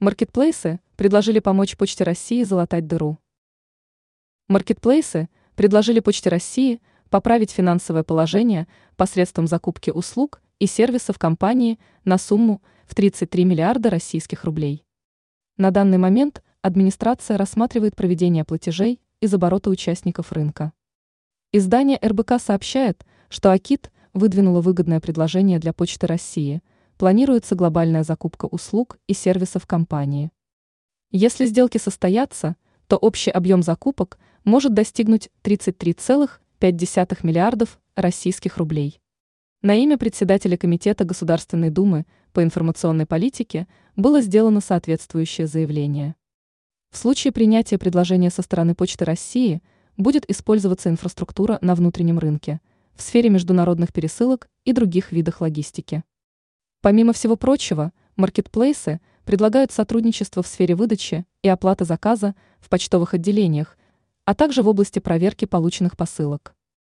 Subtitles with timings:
[0.00, 3.18] Маркетплейсы предложили помочь Почте России залатать дыру.
[4.46, 12.62] Маркетплейсы предложили Почте России поправить финансовое положение посредством закупки услуг и сервисов компании на сумму
[12.86, 14.84] в 33 миллиарда российских рублей.
[15.56, 20.72] На данный момент администрация рассматривает проведение платежей из оборота участников рынка.
[21.50, 26.62] Издание РБК сообщает, что Акит выдвинула выгодное предложение для Почты России–
[26.98, 30.30] планируется глобальная закупка услуг и сервисов компании.
[31.10, 32.56] Если сделки состоятся,
[32.88, 39.00] то общий объем закупок может достигнуть 33,5 миллиардов российских рублей.
[39.62, 46.16] На имя председателя Комитета Государственной Думы по информационной политике было сделано соответствующее заявление.
[46.90, 49.62] В случае принятия предложения со стороны Почты России
[49.96, 52.60] будет использоваться инфраструктура на внутреннем рынке,
[52.94, 56.02] в сфере международных пересылок и других видах логистики.
[56.80, 63.76] Помимо всего прочего, маркетплейсы предлагают сотрудничество в сфере выдачи и оплаты заказа в почтовых отделениях,
[64.24, 66.54] а также в области проверки полученных посылок.